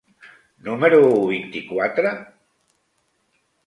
[0.67, 1.03] número
[1.33, 2.17] vint-i-quatre?